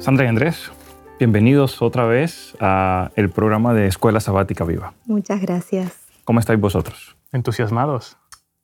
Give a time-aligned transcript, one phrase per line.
[0.00, 0.72] Sandra y Andrés,
[1.18, 4.94] bienvenidos otra vez a el programa de Escuela Sabática Viva.
[5.04, 5.92] Muchas gracias.
[6.24, 7.16] ¿Cómo estáis vosotros?
[7.32, 8.16] Entusiasmados.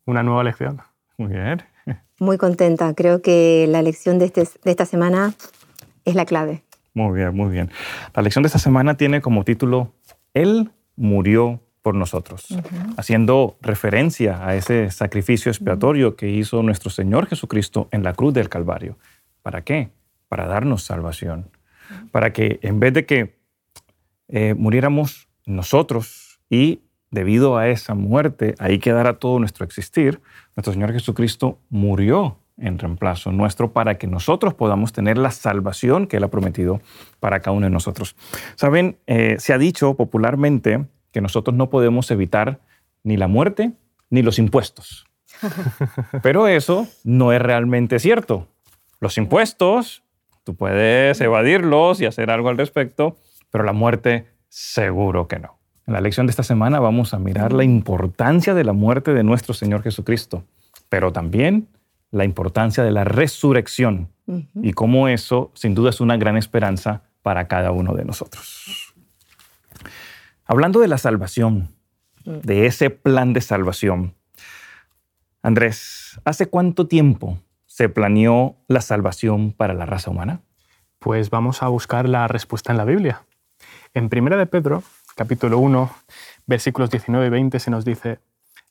[0.06, 0.80] Una nueva lección.
[1.18, 1.62] Muy bien.
[2.18, 2.94] Muy contenta.
[2.94, 5.34] Creo que la lección de, este, de esta semana
[6.06, 6.62] es la clave.
[6.94, 7.70] Muy bien, muy bien.
[8.14, 9.92] La lección de esta semana tiene como título
[10.32, 12.48] Él murió por nosotros,
[12.96, 18.48] haciendo referencia a ese sacrificio expiatorio que hizo nuestro Señor Jesucristo en la cruz del
[18.48, 18.96] Calvario.
[19.42, 19.90] ¿Para qué?
[20.28, 21.50] Para darnos salvación.
[22.10, 23.36] Para que en vez de que
[24.28, 30.20] eh, muriéramos nosotros y debido a esa muerte ahí quedara todo nuestro existir,
[30.56, 36.16] nuestro Señor Jesucristo murió en reemplazo nuestro para que nosotros podamos tener la salvación que
[36.16, 36.80] Él ha prometido
[37.20, 38.16] para cada uno de nosotros.
[38.54, 42.60] Saben, eh, se ha dicho popularmente que nosotros no podemos evitar
[43.04, 43.72] ni la muerte
[44.10, 45.06] ni los impuestos.
[46.22, 48.48] Pero eso no es realmente cierto.
[49.00, 50.02] Los impuestos,
[50.46, 53.16] tú puedes evadirlos y hacer algo al respecto,
[53.50, 55.58] pero la muerte seguro que no.
[55.88, 59.24] En la lección de esta semana vamos a mirar la importancia de la muerte de
[59.24, 60.44] nuestro Señor Jesucristo,
[60.88, 61.66] pero también
[62.12, 64.08] la importancia de la resurrección
[64.54, 68.94] y cómo eso sin duda es una gran esperanza para cada uno de nosotros.
[70.44, 71.74] Hablando de la salvación,
[72.24, 74.14] de ese plan de salvación,
[75.42, 77.40] Andrés, ¿hace cuánto tiempo
[77.76, 80.40] se planeó la salvación para la raza humana?
[80.98, 83.26] Pues vamos a buscar la respuesta en la Biblia.
[83.92, 84.82] En 1 de Pedro,
[85.14, 85.90] capítulo 1,
[86.46, 88.18] versículos 19 y 20 se nos dice,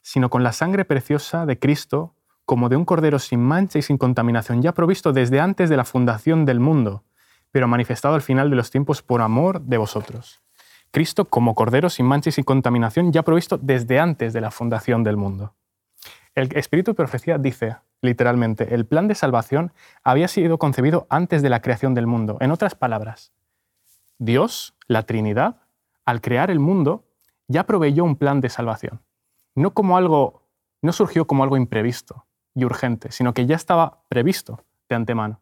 [0.02, 4.00] sino con la sangre preciosa de Cristo, como de un cordero sin mancha y sin
[4.00, 7.04] contaminación, ya provisto desde antes de la fundación del mundo,
[7.52, 10.42] pero manifestado al final de los tiempos por amor de vosotros
[10.90, 15.04] Cristo como Cordero sin mancha y sin contaminación, ya provisto desde antes de la fundación
[15.04, 15.54] del mundo.
[16.36, 19.72] El Espíritu de Profecía dice, literalmente, el plan de salvación
[20.04, 22.38] había sido concebido antes de la creación del mundo.
[22.42, 23.32] En otras palabras,
[24.20, 25.62] Dios, la Trinidad,
[26.06, 27.06] al crear el mundo,
[27.48, 29.02] ya proveyó un plan de salvación.
[29.56, 30.44] No como algo,
[30.82, 35.40] no surgió como algo imprevisto y urgente, sino que ya estaba previsto de antemano.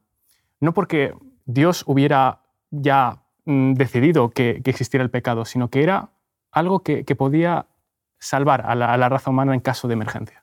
[0.59, 1.13] No porque
[1.45, 6.11] Dios hubiera ya Mm, decidido que, existiera el pecado, sino que era
[6.51, 7.67] algo que, podía
[8.19, 10.42] salvar a la, raza humana en caso de emergencia.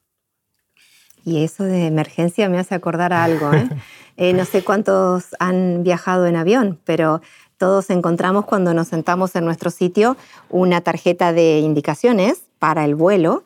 [1.25, 3.53] Y eso de emergencia me hace acordar a algo.
[3.53, 3.69] ¿eh?
[4.17, 7.23] Eh, no sé cuántos han viajado en avión, pero
[7.57, 10.15] todos encontramos cuando nos sentamos en nuestro sitio
[10.51, 13.45] una tarjeta de indicaciones para el vuelo.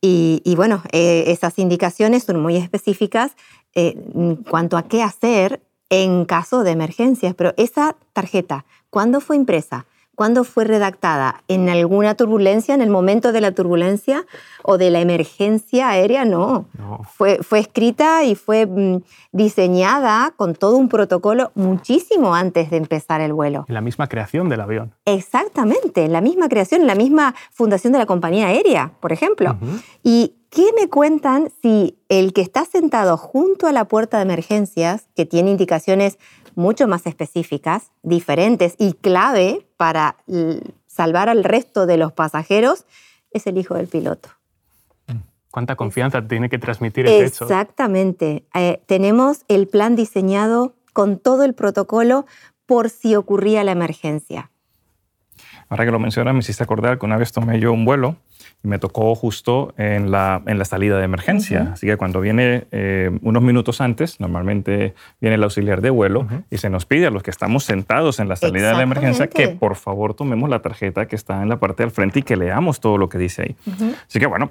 [0.00, 3.32] Y, bueno, eh, esas indicaciones son muy específicas
[3.74, 5.60] en cuanto a qué hacer
[5.90, 8.64] en caso de emergencias, pero esa tarjeta
[8.96, 9.84] ¿Cuándo fue impresa?
[10.16, 11.42] ¿Cuándo fue redactada?
[11.46, 14.24] ¿En alguna turbulencia, en el momento de la turbulencia
[14.62, 16.24] o de la emergencia aérea?
[16.24, 16.64] No.
[17.14, 23.20] Fue, fue escrita y fue mm, diseñada con todo un protocolo muchísimo antes de empezar
[23.20, 23.66] el vuelo.
[23.68, 24.94] En la misma creación del avión.
[25.04, 29.58] Exactamente, en la misma creación, en la misma fundación de la compañía aérea, por ejemplo.
[30.02, 35.06] Y ¿Qué me cuentan si el que está sentado junto a la puerta de emergencias,
[35.14, 36.18] que tiene indicaciones
[36.54, 40.16] mucho más específicas, diferentes y clave para
[40.86, 42.86] salvar al resto de los pasajeros,
[43.30, 44.30] es el hijo del piloto.
[45.50, 47.44] ¿Cuánta confianza tiene que transmitir ese hecho?
[47.44, 48.44] Exactamente.
[48.54, 52.26] Eh, tenemos el plan diseñado con todo el protocolo
[52.66, 54.50] por si ocurría la emergencia.
[55.68, 58.16] Ahora que lo mencionas, me hiciste acordar que una vez tomé yo un vuelo
[58.62, 61.70] me tocó justo en la, en la salida de emergencia.
[61.72, 66.58] Así que cuando viene eh, unos minutos antes, normalmente viene el auxiliar de vuelo y
[66.58, 69.48] se nos pide a los que estamos sentados en la salida de la emergencia que
[69.48, 72.80] por favor tomemos la tarjeta que está en la parte del frente y que leamos
[72.80, 73.56] todo lo que dice ahí.
[74.08, 74.50] Así que bueno,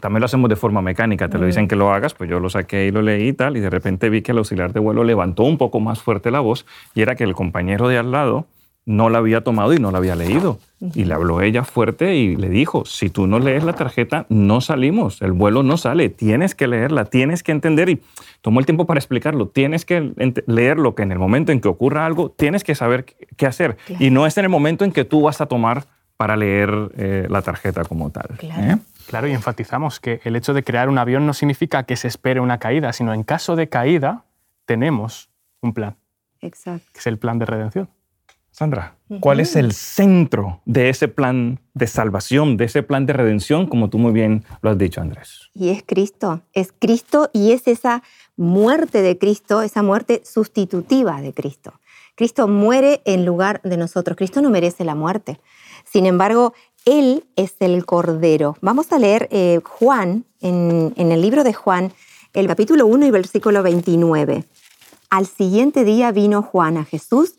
[0.00, 1.28] también lo hacemos de forma mecánica.
[1.28, 3.56] Te lo dicen que lo hagas, pues yo lo saqué y lo leí y tal,
[3.56, 6.40] y de repente vi que el auxiliar de vuelo levantó un poco más fuerte la
[6.40, 8.46] voz y era que el compañero de al lado
[8.88, 10.58] no la había tomado y no la había leído.
[10.94, 14.62] Y le habló ella fuerte y le dijo, si tú no lees la tarjeta, no
[14.62, 17.90] salimos, el vuelo no sale, tienes que leerla, tienes que entender.
[17.90, 18.00] Y
[18.40, 20.14] tomó el tiempo para explicarlo, tienes que
[20.46, 23.04] leerlo, que en el momento en que ocurra algo, tienes que saber
[23.36, 23.76] qué hacer.
[23.98, 25.84] Y no es en el momento en que tú vas a tomar
[26.16, 28.38] para leer eh, la tarjeta como tal.
[28.38, 28.72] Claro.
[28.72, 28.78] ¿eh?
[29.06, 32.40] claro, y enfatizamos que el hecho de crear un avión no significa que se espere
[32.40, 34.24] una caída, sino en caso de caída
[34.64, 35.28] tenemos
[35.60, 35.96] un plan.
[36.40, 36.88] Exacto.
[36.92, 37.90] Que es el plan de redención.
[38.58, 43.68] Sandra, ¿cuál es el centro de ese plan de salvación, de ese plan de redención,
[43.68, 45.48] como tú muy bien lo has dicho, Andrés?
[45.54, 48.02] Y es Cristo, es Cristo y es esa
[48.36, 51.74] muerte de Cristo, esa muerte sustitutiva de Cristo.
[52.16, 54.16] Cristo muere en lugar de nosotros.
[54.16, 55.38] Cristo no merece la muerte.
[55.84, 56.52] Sin embargo,
[56.84, 58.56] Él es el Cordero.
[58.60, 61.92] Vamos a leer eh, Juan, en, en el libro de Juan,
[62.32, 64.42] el capítulo 1 y versículo 29.
[65.10, 67.36] Al siguiente día vino Juan a Jesús,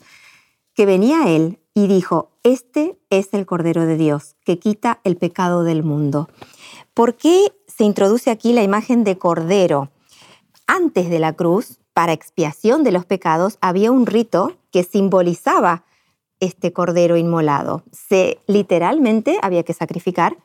[0.80, 5.66] que venía él, y dijo, Este es el Cordero de Dios, que quita el pecado
[5.66, 6.30] del mundo.
[6.94, 9.92] ¿Por qué se introduce aquí la imagen de Cordero?
[10.68, 15.84] Antes de la cruz, para expiación de los pecados, había un rito que simbolizaba
[16.40, 17.84] este cordero inmolado.
[17.92, 20.38] Se literalmente había que sacrificar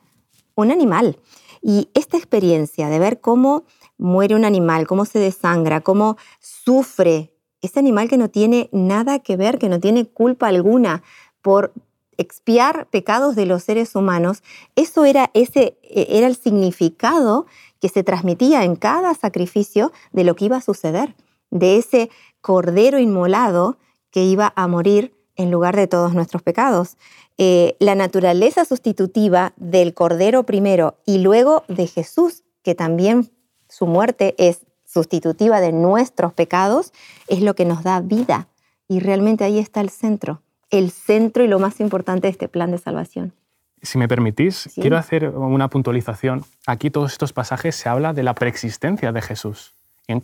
[0.53, 1.17] un animal.
[1.61, 3.63] Y esta experiencia de ver cómo
[3.97, 7.34] muere un animal, cómo se desangra, cómo sufre
[7.65, 11.03] ese animal que no tiene nada que ver, que no tiene culpa alguna
[11.41, 11.73] por
[12.17, 14.41] expiar pecados de los seres humanos,
[14.75, 17.45] eso era, ese, e, era el significado
[17.81, 21.15] que se transmitía en cada sacrificio de lo que iba a suceder,
[21.51, 22.09] de ese
[22.41, 23.77] cordero inmolado
[24.11, 26.97] que iba a morir en lugar de todos nuestros pecados.
[27.37, 33.31] Eh, la naturaleza sustitutiva del cordero primero y luego de Jesús, que también
[33.67, 34.64] su muerte es
[34.95, 36.93] sustitutiva de nuestros pecados,
[37.27, 38.47] es lo que nos da vida.
[38.87, 42.71] Y realmente ahí está el centro, el centro y lo más importante de este plan
[42.71, 43.33] de salvación.
[43.81, 46.45] Si me permitís, quiero hacer una puntualización.
[46.65, 49.73] Aquí todos estos pasajes se habla de la preexistencia de Jesús,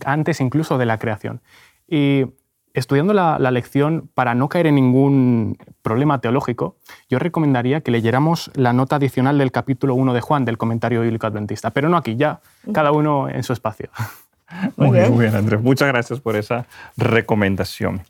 [0.06, 1.41] antes incluso de la creación.
[1.85, 2.27] Y
[2.73, 6.77] estudiando la, lección, para no caer en ningún problema teológico,
[7.09, 11.27] yo recomendaría que leyéramos la nota adicional del capítulo 1 de Juan, del comentario bíblico
[11.27, 12.39] adventista, pero no aquí, ya,
[12.73, 13.89] cada uno en su espacio.
[14.77, 15.12] Muy, bien.
[15.12, 15.62] muy bien, Andrés.
[15.62, 16.68] Muchas gracias por esa
[16.98, 18.01] recomendación.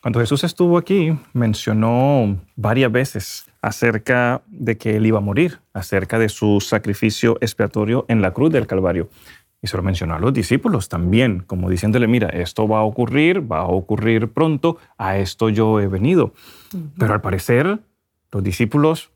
[0.00, 6.18] Cuando Jesús estuvo aquí, mencionó varias veces acerca de que él iba a morir, acerca
[6.18, 9.10] de su sacrificio expiatorio en la cruz del Calvario.
[9.62, 13.40] Y se lo mencionó a los discípulos también, como diciéndole, mira, esto va a ocurrir,
[13.50, 16.32] va a ocurrir pronto, a esto yo he venido.
[16.98, 17.80] Pero al parecer,
[18.32, 19.10] los discípulos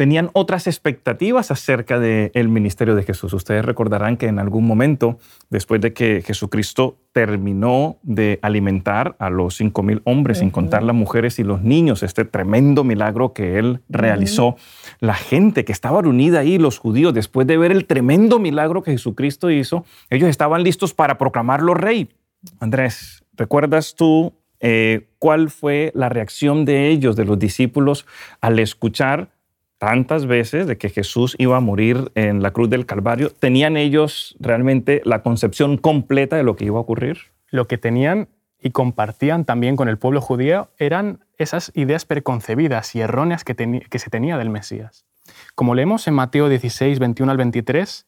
[0.00, 3.34] tenían otras expectativas acerca del ministerio de Jesús.
[3.34, 5.18] Ustedes recordarán que en algún momento,
[5.50, 10.96] después de que Jesucristo terminó de alimentar a los cinco mil hombres, sin contar las
[10.96, 14.56] mujeres y los niños, este tremendo milagro que él realizó,
[15.00, 18.92] la gente que estaba reunida ahí, los judíos, después de ver el tremendo milagro que
[18.92, 22.08] Jesucristo hizo, ellos estaban listos para proclamarlo rey.
[22.58, 28.06] Andrés, ¿recuerdas tú eh, cuál fue la reacción de ellos, de los discípulos,
[28.40, 29.28] al escuchar
[29.80, 34.36] tantas veces de que Jesús iba a morir en la cruz del Calvario, ¿tenían ellos
[34.38, 37.32] realmente la concepción completa de lo que iba a ocurrir?
[37.48, 38.28] Lo que tenían
[38.60, 43.98] y compartían también con el pueblo judío eran esas ideas preconcebidas y erróneas que, que
[43.98, 45.06] se tenía del Mesías.
[45.54, 48.06] Como leemos en Mateo 16, 21 al 23,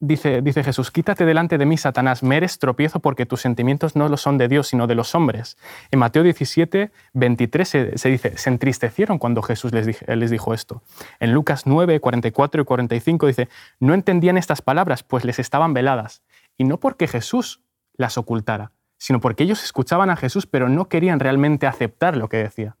[0.00, 4.08] Dice, dice, Jesús, quítate delante de mí, Satanás, me eres tropiezo porque tus sentimientos no
[4.08, 5.58] lo son de Dios, sino de los hombres.
[5.90, 10.82] En Mateo 17, 23 se, dice, se entristecieron cuando Jesús les, les, dijo esto.
[11.18, 13.48] En Lucas 9, 44 y 45 dice,
[13.80, 16.22] no entendían estas palabras, pues les estaban veladas.
[16.56, 17.64] Y no porque Jesús
[17.94, 22.36] las ocultara, sino porque ellos escuchaban a Jesús, pero no querían realmente aceptar lo que
[22.36, 22.76] decía.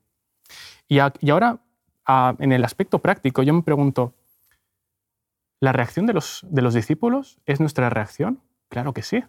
[0.86, 1.58] Y, ahora,
[2.38, 4.14] en el aspecto práctico, yo me pregunto,
[5.60, 8.40] ¿La reacción de los, de los discípulos es nuestra reacción?
[8.68, 9.24] Claro que sí.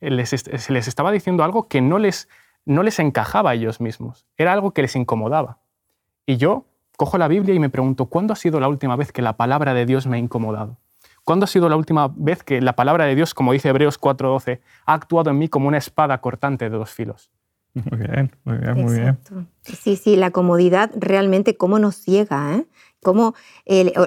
[0.00, 2.28] se les estaba diciendo algo que no les,
[2.64, 4.26] no les encajaba a ellos mismos.
[4.36, 5.58] Era algo que les incomodaba.
[6.26, 6.66] Y yo
[6.96, 9.74] cojo la Biblia y me pregunto, ¿cuándo ha sido la última vez que la palabra
[9.74, 10.76] de Dios me ha incomodado?
[11.24, 14.60] ¿Cuándo ha sido la última vez que la palabra de Dios, como dice Hebreos 4:12,
[14.86, 17.30] ha actuado en mí como una espada cortante de dos filos?
[17.74, 19.18] Muy bien, muy bien, muy bien.
[19.60, 22.66] Sí, sí, la comodidad realmente cómo nos ciega, ¿eh?
[23.02, 23.34] Como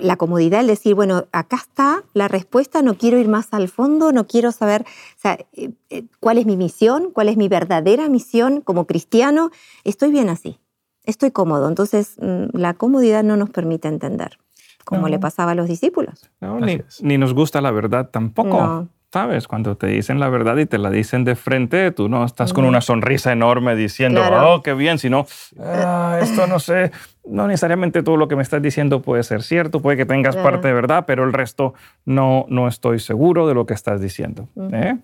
[0.01, 4.11] la comodidad, el decir, bueno, acá está la respuesta, no quiero ir más al fondo,
[4.11, 4.85] no quiero saber
[5.23, 9.49] eh, eh, cuál es mi misión, cuál es mi verdadera misión como cristiano,
[9.85, 10.59] estoy bien así,
[11.05, 11.69] estoy cómodo.
[11.69, 14.37] Entonces, mm, la comodidad no nos permite entender,
[14.83, 16.29] como le pasaba a los discípulos.
[16.41, 18.89] ni, ni, nos gusta la verdad tampoco.
[19.11, 19.45] ¿Sabes?
[19.45, 22.63] Cuando te dicen la verdad y te la dicen de frente, tú no estás con
[22.63, 25.25] una sonrisa enorme diciendo, oh, qué bien, sino,
[25.59, 26.91] ah, esto no sé,
[27.25, 30.67] no necesariamente todo lo que me estás diciendo puede ser cierto, puede que tengas parte
[30.67, 31.73] de verdad, pero el resto
[32.05, 34.47] no, no estoy seguro de lo que estás diciendo.
[34.71, 34.97] ¿eh?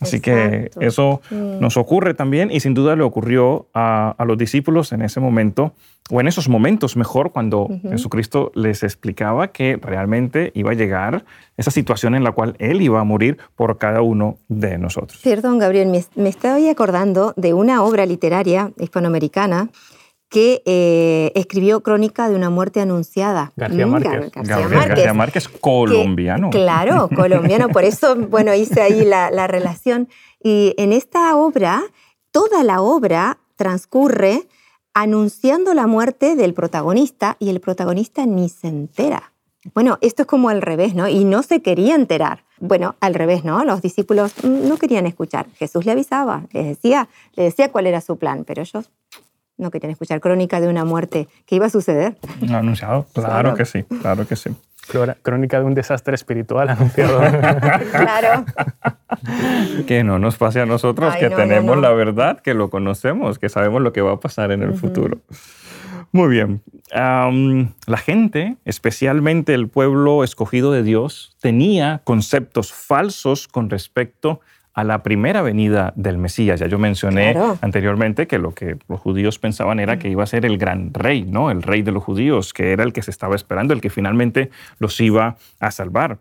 [0.00, 5.02] Así que eso nos ocurre también y sin duda le ocurrió a, los discípulos en
[5.02, 5.72] ese momento,
[6.10, 11.24] o en esos momentos mejor, cuando Jesucristo les explicaba que realmente iba a llegar
[11.56, 15.20] esa situación en la cual Él iba a morir por cada uno de nosotros.
[15.22, 19.68] Perdón, Gabriel, me, me estoy acordando de una obra literaria hispanoamericana
[20.32, 23.52] que eh, escribió Crónica de una muerte anunciada.
[23.54, 24.32] García mm, Márquez.
[24.32, 25.48] García, Márquez.
[25.48, 26.48] colombiano.
[26.48, 30.08] claro, colombiano, por eso, bueno, hice ahí la, la relación.
[30.42, 31.82] Y en esta obra,
[32.30, 34.48] toda la obra transcurre
[34.94, 39.34] anunciando la muerte del protagonista y el protagonista ni se entera.
[39.74, 41.08] Bueno, esto es como al revés, ¿no?
[41.08, 42.44] Y no se quería enterar.
[42.58, 43.64] bueno, al revés, ¿no?
[43.64, 45.46] Los discípulos mm, no querían escuchar.
[45.56, 48.90] Jesús le avisaba, les decía, le decía cuál era su plan, pero ellos
[49.56, 52.16] no querían escuchar crónica de una muerte que iba a suceder.
[52.40, 54.50] No anunciado, claro que sí, claro que sí.
[55.22, 57.20] Crónica de un desastre espiritual anunciado.
[57.90, 58.44] claro.
[59.86, 63.80] Que no nos pase a nosotros, que tenemos la verdad, que lo conocemos, que sabemos
[63.80, 65.18] lo que va a pasar en el futuro.
[66.10, 66.62] Muy bien.
[66.90, 74.40] la gente, especialmente el pueblo escogido de Dios, tenía conceptos falsos con respecto
[74.74, 76.60] a la primera venida del Mesías.
[76.60, 80.46] Ya yo mencioné anteriormente que lo que los judíos pensaban era que iba a ser
[80.46, 81.50] el gran rey, ¿no?
[81.50, 84.50] El rey de los judíos, que era el que se estaba esperando, el que finalmente
[84.78, 86.18] los iba a salvar.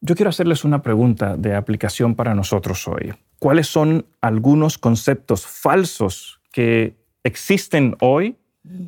[0.00, 3.14] Yo quiero hacerles una pregunta de aplicación para nosotros hoy.
[3.38, 8.36] ¿Cuáles son algunos conceptos falsos que existen hoy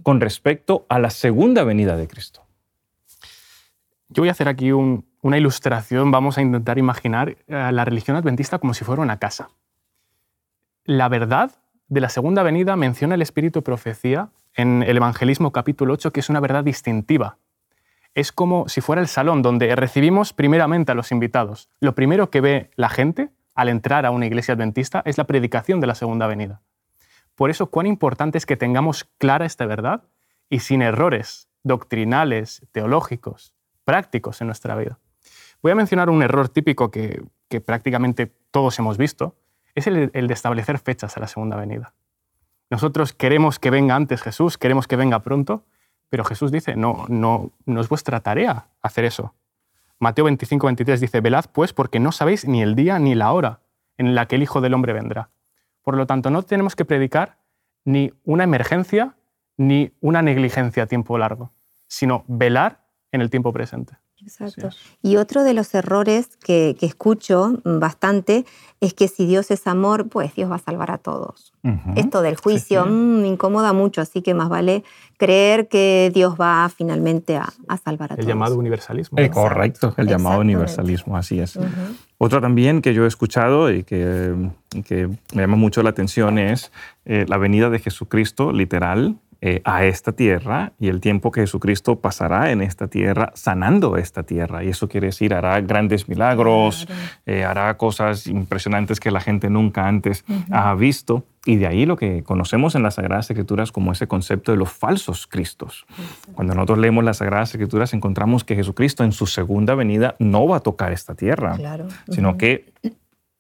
[0.03, 2.47] con respecto a la segunda venida de Cristo?
[4.09, 8.17] Yo voy a hacer aquí un, una ilustración, vamos a intentar imaginar eh, la religión
[8.17, 9.51] adventista como si fuera una casa.
[10.85, 11.53] La verdad
[11.89, 16.29] de la segunda venida menciona el espíritu profecía en el Evangelismo capítulo 8, que es
[16.29, 17.39] una verdad distintiva.
[18.15, 21.69] Es como si fuera el salón donde recibimos primeramente a los invitados.
[21.81, 25.81] Lo primero que ve la gente al entrar a una iglesia adventista es la predicación
[25.81, 26.63] de la segunda venida.
[27.35, 30.03] Por eso, cuán importante es que tengamos clara esta verdad
[30.49, 33.53] y sin errores doctrinales, teológicos,
[33.85, 34.99] prácticos en nuestra vida.
[35.63, 37.23] Voy a mencionar un error típico que,
[37.65, 39.37] prácticamente todos hemos visto,
[39.75, 41.95] es el, de establecer fechas a la segunda venida.
[42.71, 45.65] Nosotros queremos que venga antes Jesús, queremos que venga pronto,
[46.11, 49.35] pero Jesús dice, no, no, no es vuestra tarea hacer eso.
[49.99, 53.61] Mateo 25, 23 dice, velad pues porque no sabéis ni el día ni la hora
[53.97, 55.31] en la que el Hijo del Hombre vendrá.
[55.83, 57.39] Por lo tanto, no tenemos que predicar
[57.85, 59.17] ni una emergencia
[59.57, 61.53] ni una negligencia a tiempo largo,
[61.89, 63.95] sino velar en el tiempo presente.
[64.23, 64.71] Exacto.
[65.03, 68.45] Y otro de los errores que, escucho bastante
[68.81, 71.53] es que si Dios es amor, pues Dios va a salvar a todos.
[71.97, 74.85] Esto del juicio mm, me incomoda mucho, así que más vale
[75.19, 77.53] creer que Dios va finalmente a,
[77.85, 78.21] salvar a todos.
[78.21, 79.19] El llamado universalismo.
[79.19, 81.59] Eh, correcto, el llamado universalismo, así es.
[82.17, 84.35] Otra también que yo he escuchado y que,
[85.35, 86.73] me llama mucho la atención es
[87.05, 92.01] eh, la venida de Jesucristo, literal, eh, a esta tierra y el tiempo que Jesucristo
[92.01, 94.65] pasará en esta tierra sanando esta tierra.
[94.65, 96.89] Y eso quiere decir, hará grandes milagros,
[97.25, 101.25] eh, hará cosas impresionantes que la gente nunca antes ha visto.
[101.47, 104.71] Y de ahí lo que conocemos en las Sagradas Escrituras como ese concepto de los
[104.71, 105.87] falsos Cristos.
[106.35, 110.57] Cuando nosotros leemos las Sagradas Escrituras encontramos que Jesucristo en su segunda venida no va
[110.57, 111.57] a tocar esta tierra,
[112.09, 112.73] sino que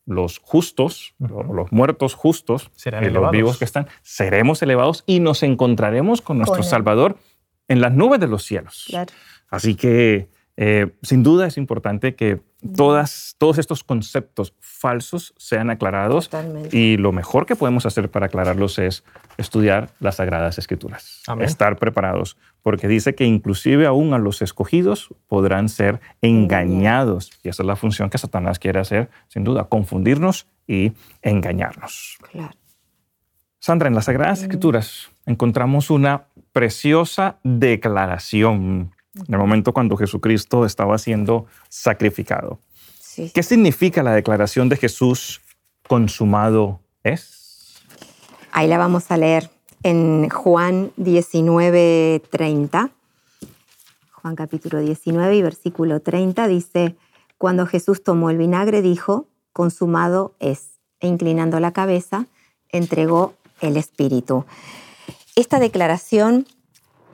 [0.08, 6.22] los justos, los muertos justos, y los vivos que están, seremos elevados y nos encontraremos
[6.22, 7.18] con nuestro Salvador
[7.68, 8.86] en las nubes de los cielos.
[9.50, 12.40] Así que eh, sin duda es importante que
[12.74, 16.30] todas, todos estos conceptos falsos sean aclarados
[16.72, 19.04] y lo mejor que podemos hacer para aclararlos es
[19.36, 25.68] estudiar las Sagradas Escrituras, estar preparados, porque dice que inclusive aún a los escogidos podrán
[25.68, 27.30] ser engañados.
[27.42, 32.18] Y esa es la función que Satanás quiere hacer, sin duda, confundirnos y engañarnos.
[33.60, 38.92] Sandra, en las Sagradas Escrituras encontramos una preciosa declaración
[39.26, 42.58] en el momento cuando Jesucristo estaba siendo sacrificado.
[43.34, 45.40] ¿Qué significa la declaración de Jesús
[45.88, 47.80] consumado es?
[48.52, 49.50] Ahí la vamos a leer
[49.82, 52.90] en Juan 19, 30.
[54.12, 56.96] Juan capítulo 19 y versículo 30 dice,
[57.38, 62.26] cuando Jesús tomó el vinagre dijo, consumado es, e inclinando la cabeza,
[62.70, 64.44] entregó el Espíritu.
[65.36, 66.46] Esta declaración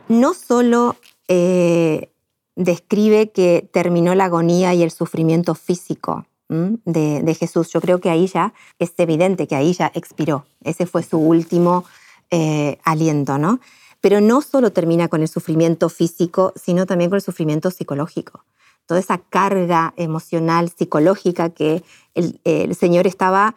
[0.09, 0.97] no solo
[1.29, 2.11] eh,
[2.57, 7.71] describe que terminó la agonía y el sufrimiento físico de, Jesús.
[7.73, 10.45] Yo creo que ahí ya es evidente que ahí ya expiró.
[10.63, 11.85] Ese fue su último
[12.31, 13.61] eh, aliento, ¿no?
[14.01, 18.45] Pero no solo termina con el sufrimiento físico, sino también con el sufrimiento psicológico.
[18.87, 21.83] Toda esa carga emocional, psicológica que
[22.15, 23.57] el, Señor estaba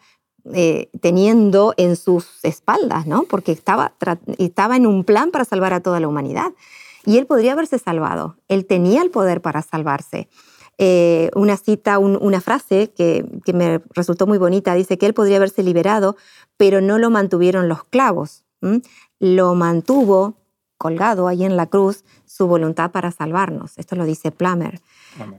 [0.54, 3.24] eh, teniendo en sus espaldas, ¿no?
[3.24, 3.94] Porque estaba,
[4.38, 6.54] estaba en un plan para salvar a toda la humanidad.
[7.06, 8.38] Y él podría haberse salvado.
[8.48, 10.28] Él tenía el poder para salvarse.
[10.80, 15.64] Eh, una cita, una frase que, me resultó muy bonita, dice que él podría haberse
[15.64, 16.16] liberado,
[16.56, 18.44] pero no lo mantuvieron los clavos.
[19.20, 20.36] Lo mantuvo
[20.78, 23.78] colgado ahí en la cruz su voluntad para salvarnos.
[23.78, 24.80] Esto lo dice Plummer.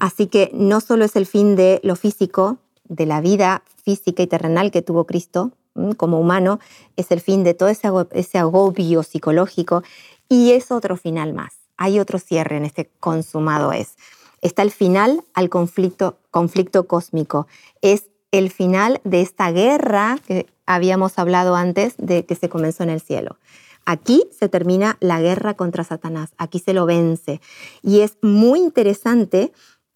[0.01, 4.27] Así que no solo es el fin de lo físico, de la vida física y
[4.27, 5.53] terrenal que tuvo Cristo
[5.97, 6.59] como humano,
[6.97, 9.85] es el fin de todo ese agobio psicológico
[10.29, 13.97] y es otro final más hay otro cierre en este consumado es.
[14.43, 17.47] está el final al conflicto, conflicto cósmico.
[17.81, 22.91] Es el final de esta guerra que habíamos hablado antes de que se comenzó en
[22.91, 23.39] el cielo.
[23.87, 27.41] Aquí se termina la guerra contra Satanás, aquí se lo vence.
[27.83, 29.51] Y es muy interesante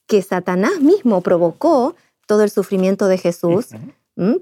[0.07, 1.95] que Satanás mismo provocó
[2.27, 3.69] todo el sufrimiento de Jesús,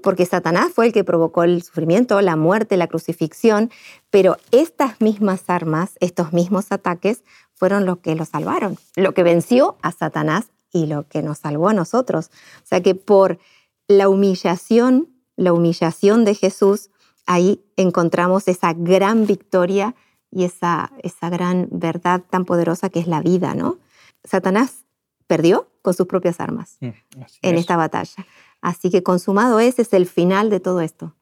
[0.03, 3.71] porque Satanás fue el que provocó el sufrimiento, la muerte, la crucifixión,
[4.09, 7.23] pero estas mismas armas, estos mismos ataques,
[7.53, 11.69] fueron los que lo salvaron, lo que venció a Satanás y lo que nos salvó
[11.69, 12.31] a nosotros.
[12.63, 13.39] O sea que por
[13.87, 16.89] la humillación, la humillación de Jesús,
[17.25, 19.95] ahí encontramos esa gran victoria
[20.31, 23.77] y esa, esa gran verdad tan poderosa que es la vida, ¿no?
[24.23, 24.85] Satanás
[25.27, 26.89] perdió con sus propias armas mm,
[27.41, 28.25] en esta batalla.
[28.61, 31.15] Así que consumado es, es el final de todo esto.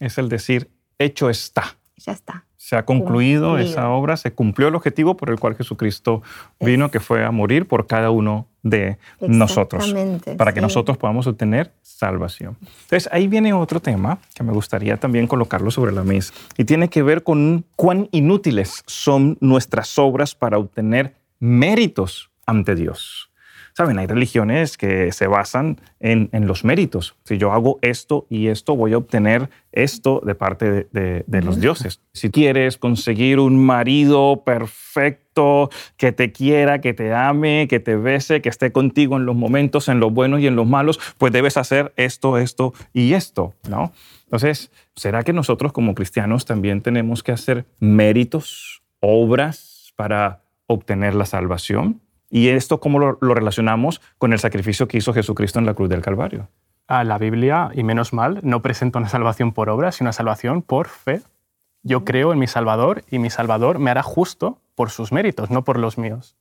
[0.00, 1.76] Es el decir, hecho está.
[1.96, 6.22] Ya está se ha concluido esa obra, se cumplió el objetivo por el cual Jesucristo
[6.60, 9.94] vino, que fue a morir por cada uno de nosotros,
[10.36, 12.58] para que nosotros podamos obtener salvación.
[12.60, 16.90] Entonces, ahí viene otro tema que me gustaría también colocarlo sobre la mesa, y tiene
[16.90, 23.30] que ver con cuán inútiles son nuestras obras para obtener méritos ante Dios.
[23.78, 27.14] Saben, hay religiones que se basan en, los méritos.
[27.22, 32.00] Si yo hago esto y esto, voy a obtener esto de parte de, los dioses.
[32.12, 38.42] Si quieres conseguir un marido perfecto, que te quiera, que te ame, que te bese,
[38.42, 41.56] que esté contigo en los momentos, en los buenos y en los malos, pues debes
[41.56, 43.92] hacer esto, esto y esto, ¿no?
[44.24, 51.26] Entonces, ¿será que nosotros como cristianos también tenemos que hacer méritos, obras para obtener la
[51.26, 52.00] salvación?
[52.30, 56.02] ¿Y esto cómo lo, relacionamos con el sacrificio que hizo Jesucristo en la cruz del
[56.02, 56.48] Calvario?
[56.86, 60.62] A la Biblia, y menos mal, no presenta una salvación por obra, sino una salvación
[60.62, 61.22] por fe.
[61.82, 65.64] Yo creo en mi Salvador y mi Salvador me hará justo por sus méritos, no
[65.64, 66.36] por los míos.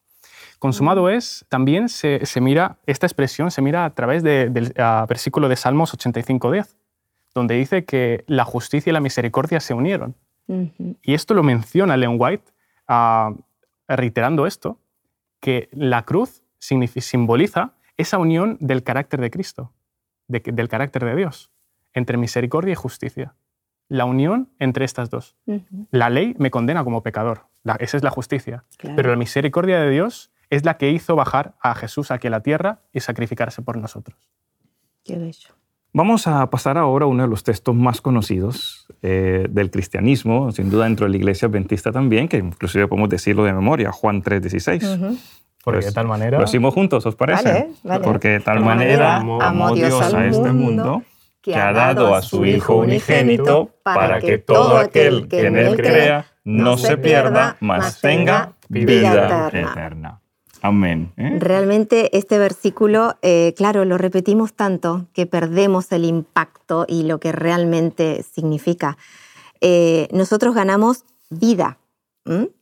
[0.60, 4.74] Consumado es, también se, mira, esta expresión se mira a través del
[5.08, 6.76] versículo de Salmos 85.10,
[7.36, 10.16] donde dice que la justicia y la misericordia se unieron.
[10.48, 12.52] Y esto lo menciona Leon White,
[12.88, 13.34] ah,
[13.88, 14.80] reiterando esto,
[15.48, 19.72] que la cruz simboliza esa unión del carácter de Cristo,
[20.28, 21.54] del carácter de Dios,
[21.94, 23.34] entre misericordia y justicia.
[23.88, 25.38] La unión entre estas dos.
[25.90, 27.46] La ley me condena como pecador,
[27.80, 28.66] esa es la justicia,
[28.98, 32.44] pero la misericordia de Dios es la que hizo bajar a Jesús aquí a la
[32.44, 34.20] tierra y sacrificarse por nosotros.
[35.06, 35.56] Qué bello.
[35.98, 40.70] Vamos a pasar ahora a uno de los textos más conocidos eh, del cristianismo, sin
[40.70, 45.18] duda dentro de la iglesia adventista también, que inclusive podemos decirlo de memoria, Juan 3:16.
[45.64, 46.38] Porque de tal manera...
[46.38, 47.70] Lo decimos juntos, ¿os parece?
[48.04, 51.02] Porque de tal manera amó Dios a este mundo
[51.42, 56.28] que ha dado a su Hijo unigénito para que todo aquel que en él crea
[56.44, 60.22] no se pierda, mas tenga vida eterna.
[60.62, 61.14] Amén.
[61.18, 61.38] ¿eh?
[61.40, 67.32] Realmente este versículo, eh, claro, lo repetimos tanto que perdemos el impacto y lo que
[67.32, 68.98] realmente significa.
[69.62, 71.78] Eh, nosotros ganamos vida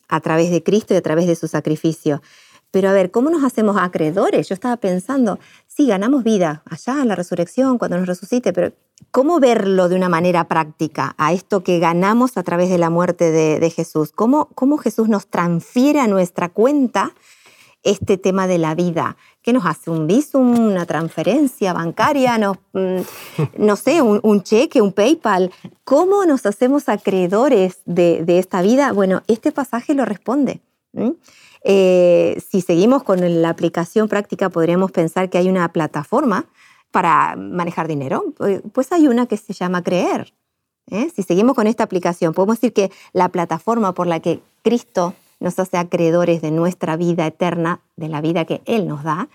[0.08, 2.22] a través de Cristo y a través de su sacrificio.
[2.70, 4.50] Pero a ver, ¿cómo nos hacemos acreedores?
[4.50, 8.74] Yo estaba pensando, sí, ganamos vida allá en la resurrección, cuando nos resucite, pero
[9.12, 13.32] ¿cómo verlo de una manera práctica a esto que ganamos a través de la muerte
[13.32, 14.12] de, Jesús?
[14.12, 17.14] ¿Cómo, ¿Cómo Jesús nos transfiere a nuestra cuenta
[17.86, 19.16] este tema de la vida.
[19.42, 19.92] ¿Qué nos hace?
[19.92, 22.38] ¿Un visum, una transferencia bancaria?
[22.38, 23.02] No, mm,
[23.60, 25.52] no sé, un, cheque, un PayPal.
[25.86, 28.92] ¿Cómo nos hacemos acreedores de, esta vida?
[28.92, 30.60] Bueno, este pasaje lo responde.
[31.64, 36.46] Eh, si seguimos con la aplicación práctica, podríamos pensar que hay una plataforma
[36.92, 38.34] para manejar dinero.
[38.74, 40.34] Pues hay una que se llama Creer.
[40.90, 41.12] ¿eh?
[41.16, 45.60] Si seguimos con esta aplicación, podemos decir que la plataforma por la que Cristo nos
[45.60, 49.30] hace acreedores de nuestra vida eterna, de la vida que Él nos da,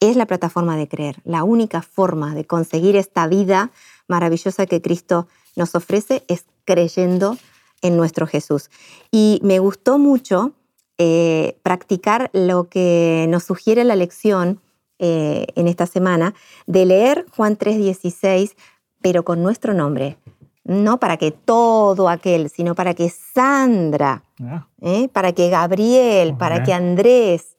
[0.00, 1.16] es la plataforma de creer.
[1.24, 3.70] La única forma de conseguir esta vida
[4.08, 7.36] maravillosa que Cristo nos ofrece es creyendo
[7.82, 8.70] en nuestro Jesús.
[9.10, 10.52] Y me gustó mucho
[10.98, 14.60] eh, practicar lo que nos sugiere la lección
[15.00, 16.34] eh, en esta semana,
[16.66, 18.54] de leer Juan 3:16,
[19.02, 20.18] pero con nuestro nombre,
[20.64, 24.66] no para que todo aquel, sino para que Sandra, ah.
[24.80, 25.08] ¿eh?
[25.12, 27.50] para que Gabriel, para que Andrés.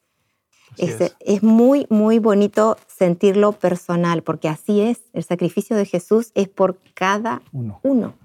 [0.78, 6.78] Es, muy, muy bonito sentirlo personal, porque así es, el sacrificio de Jesús es por
[6.94, 7.42] cada
[7.82, 8.16] uno.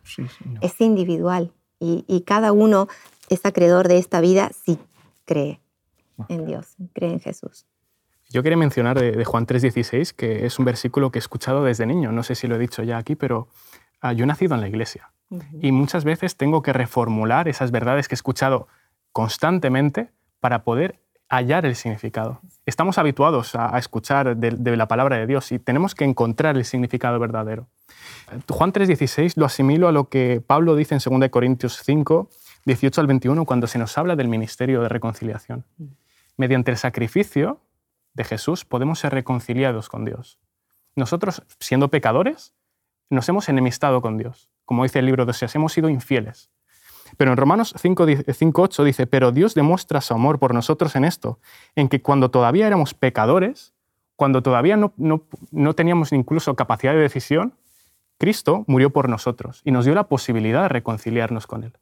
[0.60, 2.88] Es individual y, cada uno
[3.28, 4.78] es acreedor de esta vida si
[5.26, 5.60] cree
[6.18, 6.26] ah.
[6.28, 7.66] en Dios, cree en Jesús.
[8.30, 11.86] Yo quería mencionar de, de Juan 3:16, que es un versículo que he escuchado desde
[11.86, 13.46] niño, no sé si lo he dicho ya aquí, pero
[14.14, 15.10] yo he nacido en la iglesia
[15.60, 18.66] y muchas veces tengo que reformular esas verdades que he escuchado
[19.12, 20.10] constantemente
[20.40, 22.40] para poder hallar el significado.
[22.66, 27.20] estamos habituados a, escuchar de, la palabra de Dios y tenemos que encontrar el significado
[27.20, 27.68] verdadero.
[28.48, 32.28] Juan 3:16 lo asimilo a lo que Pablo dice en 2 Corintios 5,
[32.66, 35.64] 18 al 21, cuando se nos habla del ministerio de reconciliación.
[36.36, 37.60] Mediante el sacrificio
[38.14, 40.40] de Jesús podemos ser reconciliados con Dios.
[40.96, 42.54] Nosotros, siendo pecadores,
[43.10, 44.48] nos hemos enemistado con Dios.
[44.64, 46.50] Como dice el libro de Oseas, hemos sido infieles.
[47.16, 51.40] Pero en Romanos 5.8 dice, pero Dios demuestra su amor por nosotros en esto,
[51.74, 53.74] en que cuando todavía éramos pecadores,
[54.16, 57.54] cuando todavía no, no, teníamos incluso capacidad de decisión,
[58.18, 61.72] Cristo murió por nosotros y nos dio la posibilidad de reconciliarnos con Él.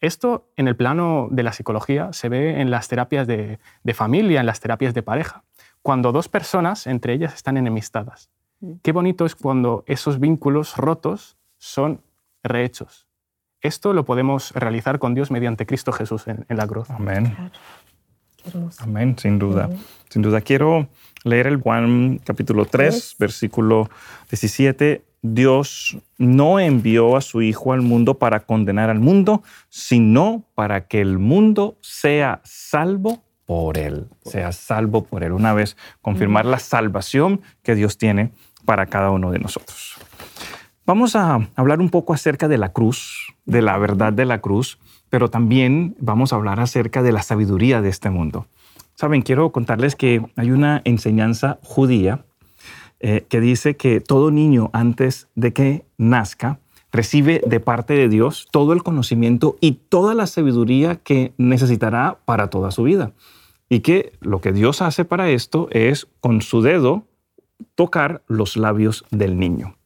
[0.00, 4.40] Esto en el plano de la psicología se ve en las terapias de, de, familia,
[4.40, 5.44] en las terapias de pareja,
[5.82, 8.30] cuando dos personas entre ellas están enemistadas.
[8.60, 8.72] Mm.
[8.82, 12.02] Qué bonito es cuando esos vínculos rotos son
[12.42, 13.06] rehechos.
[13.60, 16.88] Esto lo podemos realizar con Dios mediante Cristo Jesús en, la cruz.
[16.90, 17.36] Amén.
[18.78, 19.68] Amén, sin duda.
[20.08, 20.40] Sin duda.
[20.40, 20.88] Quiero
[21.24, 23.90] leer el Juan capítulo 3, versículo
[24.30, 25.04] 17.
[25.22, 31.02] Dios no envió a su Hijo al mundo para condenar al mundo, sino para que
[31.02, 34.08] el mundo sea salvo por Él.
[34.24, 35.32] Sea salvo por Él.
[35.32, 38.30] Una vez confirmar la salvación que Dios tiene
[38.70, 39.96] para cada uno de nosotros.
[40.86, 44.78] Vamos a hablar un poco acerca de la cruz, de la verdad de la cruz,
[45.08, 48.46] pero también vamos a hablar acerca de la sabiduría de este mundo.
[48.94, 52.24] Saben, quiero contarles que hay una enseñanza judía
[53.00, 56.60] eh, que dice que todo niño antes de que nazca
[56.92, 62.50] recibe de parte de Dios todo el conocimiento y toda la sabiduría que necesitará para
[62.50, 63.10] toda su vida.
[63.68, 67.09] Y que lo que Dios hace para esto es con su dedo
[67.74, 69.76] tocar los labios del niño.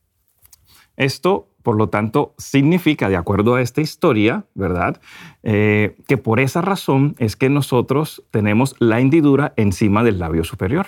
[0.97, 5.01] Esto, por lo tanto, significa, de acuerdo a esta historia, ¿verdad?
[5.43, 10.87] Eh, que por esa razón es que nosotros tenemos la hendidura encima del labio superior.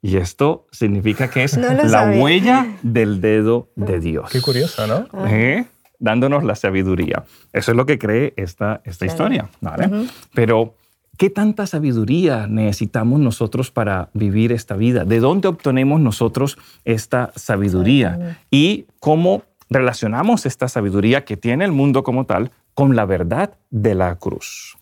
[0.00, 4.30] Y esto significa que es la huella del dedo de Dios.
[4.30, 5.26] Qué curioso, ¿no?
[5.26, 5.66] ¿Eh?
[5.98, 7.24] Dándonos la sabiduría.
[7.52, 10.06] Eso es lo que cree esta, esta historia, ¿vale?
[10.34, 10.74] Pero
[11.16, 15.04] ¿Qué tanta sabiduría necesitamos nosotros para vivir esta vida?
[15.04, 18.38] ¿De dónde obtenemos nosotros esta sabiduría?
[18.50, 23.94] ¿Y cómo relacionamos esta sabiduría que tiene el mundo como tal con la verdad de
[23.94, 24.76] la cruz?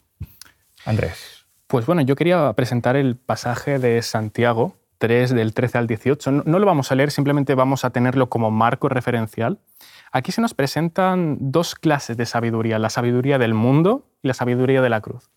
[0.85, 1.47] Andrés.
[1.69, 6.31] Pues bueno, yo quería presentar el pasaje de Santiago 3 del 13 al 18.
[6.47, 9.59] No, lo vamos a leer, simplemente vamos a tenerlo como marco referencial.
[10.17, 14.81] Aquí se nos presentan dos clases de sabiduría, la sabiduría del mundo y la sabiduría
[14.81, 15.29] de la cruz.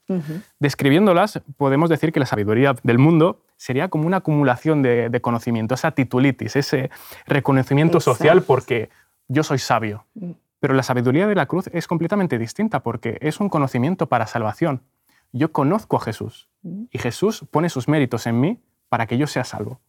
[0.60, 5.94] Describiéndolas, podemos decir que la sabiduría del mundo sería como una acumulación de, conocimiento, esa
[5.94, 6.92] titulitis, ese
[7.26, 8.92] reconocimiento social porque
[9.28, 10.06] yo soy sabio.
[10.14, 10.34] Mm.
[10.60, 14.84] Pero la sabiduría de la cruz es completamente distinta porque es un conocimiento para salvación.
[15.32, 16.84] Yo conozco a Jesús mm.
[16.92, 18.60] y Jesús pone sus méritos en mí
[18.90, 19.82] para que yo sea salvo.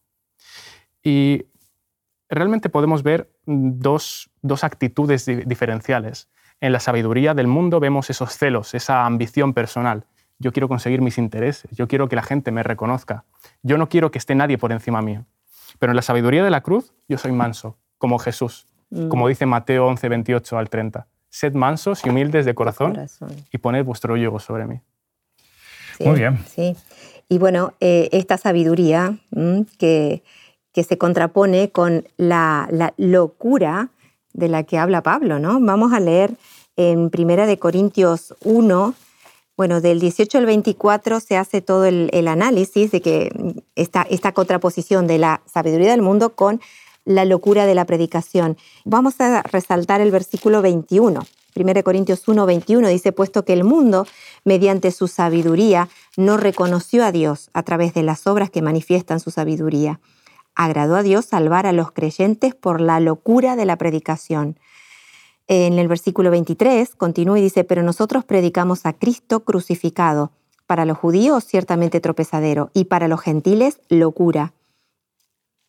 [1.02, 1.44] Y
[2.30, 4.30] realmente podemos ver dos,
[4.62, 6.28] actitudes diferenciales.
[6.60, 10.04] En la sabiduría del mundo vemos esos celos, esa ambición personal.
[10.38, 13.24] Yo quiero conseguir mis intereses, yo quiero que la gente me reconozca,
[13.62, 15.24] yo no quiero que esté nadie por encima mío.
[15.78, 19.08] Pero en la sabiduría de la cruz yo soy manso, como Jesús, mm.
[19.08, 21.06] como dice Mateo 11, 28 al 30.
[21.30, 23.06] Sed mansos y humildes de corazón,
[23.52, 24.80] y poned vuestro yugo sobre mí.
[26.00, 26.38] Muy bien.
[26.46, 26.76] Sí.
[27.28, 30.22] Y bueno, eh, esta sabiduría mm, que,
[30.78, 33.90] que se contrapone con la, locura
[34.32, 35.58] de la que habla Pablo, ¿no?
[35.58, 36.36] Vamos a leer
[36.76, 38.94] en Primera de Corintios 1,
[39.56, 43.28] bueno, del 18 al 24 se hace todo el, análisis de que
[43.74, 46.60] esta, esta contraposición de la sabiduría del mundo con
[47.04, 48.56] la locura de la predicación.
[48.84, 51.26] Vamos a resaltar el versículo 21.
[51.56, 54.06] 1 Corintios 1, 21 dice, puesto que el mundo,
[54.44, 59.32] mediante su sabiduría, no reconoció a Dios a través de las obras que manifiestan su
[59.32, 59.98] sabiduría
[60.58, 64.58] agradó a Dios salvar a los creyentes por la locura de la predicación.
[65.46, 70.32] En el versículo 23 continúa y dice, pero nosotros predicamos a Cristo crucificado,
[70.66, 74.52] para los judíos ciertamente tropezadero y para los gentiles locura.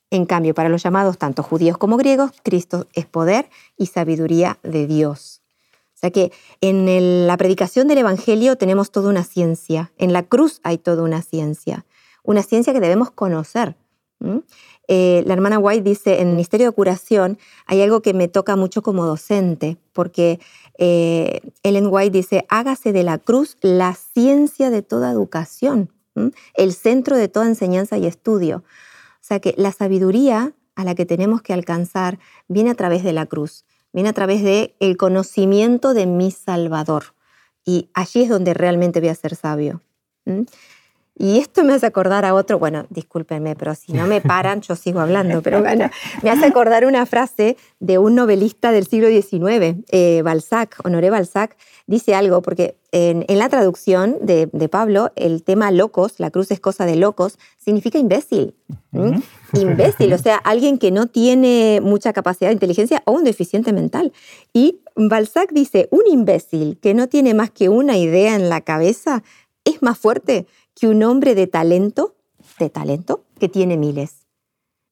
[0.10, 4.88] En cambio, para los llamados tanto judíos como griegos, Cristo es poder y sabiduría de
[4.88, 5.42] Dios.
[5.96, 10.60] O sea que en la predicación del Evangelio tenemos toda una ciencia, en la cruz
[10.64, 11.86] hay toda una ciencia,
[12.24, 13.76] una ciencia que debemos conocer.
[14.92, 18.56] Eh, la hermana White dice, en el Ministerio de Curación hay algo que me toca
[18.56, 20.40] mucho como docente, porque
[20.80, 25.94] eh, Ellen White dice, hágase de la cruz la ciencia de toda educación,
[26.56, 28.64] el centro de toda enseñanza y estudio.
[29.22, 33.14] O sea que la sabiduría a la que tenemos que alcanzar viene a través de
[33.14, 37.14] la cruz, viene a través del el conocimiento de mi Salvador.
[37.64, 39.84] Y allí es donde realmente voy a ser sabio.
[41.22, 44.78] Y esto me hace acordar a otro, bueno, discúlpenme, pero si no me paran, yo
[44.78, 45.90] sigo hablando, pero bueno,
[46.24, 51.58] me hace acordar una frase de un novelista del siglo XIX, eh, Balzac, Honoré Balzac,
[51.88, 56.86] dice algo, porque en, la traducción de, Pablo, el tema locos, la cruz es cosa
[56.86, 58.56] de locos, significa imbécil.
[59.54, 64.14] Imbécil, o sea, alguien que no tiene mucha capacidad de inteligencia o un deficiente mental.
[64.54, 69.22] Y Balzac dice, un imbécil que no tiene más que una idea en la cabeza
[69.66, 70.48] es más fuerte
[70.80, 72.16] que un hombre de talento,
[72.58, 74.26] de talento, que tiene miles.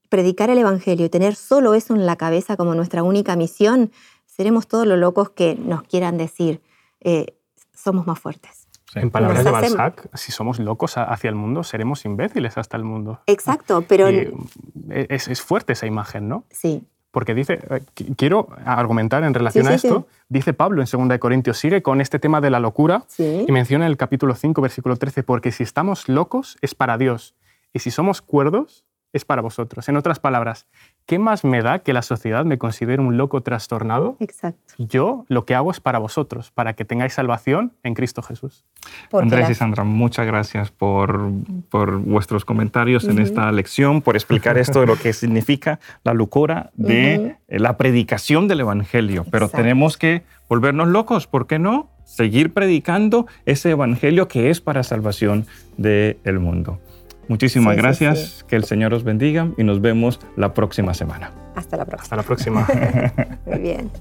[0.09, 3.91] Predicar el Evangelio y tener solo eso en la cabeza como nuestra única misión,
[4.25, 6.61] seremos todos los locos que nos quieran decir,
[7.01, 7.37] eh,
[7.73, 8.67] somos más fuertes.
[8.95, 13.19] En palabras de Balzac, si somos locos hacia el mundo, seremos imbéciles hasta el mundo.
[13.27, 14.07] Exacto, pero...
[14.07, 16.45] es, es, fuerte esa imagen, ¿no?
[16.49, 16.87] Sí.
[17.17, 17.81] Porque dice, eh,
[18.15, 22.41] quiero argumentar en relación a esto, dice Pablo en 2 Corintios, sigue con este tema
[22.41, 26.59] de la locura y menciona en el capítulo 5, versículo 13, porque si estamos locos
[26.61, 27.33] es para Dios
[27.73, 28.85] y si somos cuerdos
[29.17, 29.89] es para vosotros.
[29.89, 30.67] En otras palabras,
[31.05, 34.15] ¿qué más me da que la sociedad me considere un loco trastornado?
[34.19, 34.73] Exacto.
[34.77, 38.65] Yo lo que hago es para vosotros, para que tengáis salvación en Cristo Jesús.
[39.11, 41.29] Andrés y Sandra, muchas gracias por,
[41.69, 46.71] por vuestros comentarios en esta lección, por explicar esto de lo que significa la locura
[46.75, 49.25] de la predicación del Evangelio.
[49.29, 51.89] Pero tenemos que volvernos locos, ¿por qué no?
[52.05, 55.45] Seguir predicando ese Evangelio que es para salvación
[55.77, 56.79] del mundo.
[57.27, 61.31] Muchísimas gracias, que el Señor os bendiga y nos vemos la próxima semana.
[61.55, 62.03] Hasta la próxima.
[62.03, 62.67] Hasta la próxima.
[63.45, 63.91] Muy bien.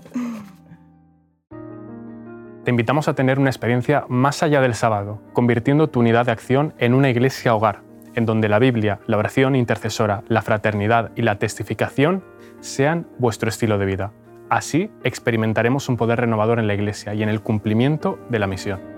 [2.64, 6.74] Te invitamos a tener una experiencia más allá del sábado, convirtiendo tu unidad de acción
[6.78, 7.82] en una iglesia hogar,
[8.14, 12.24] en donde la Biblia, la oración intercesora, la fraternidad y la testificación
[12.60, 14.12] sean vuestro estilo de vida.
[14.48, 18.95] Así experimentaremos un poder renovador en la iglesia y en el cumplimiento de la misión.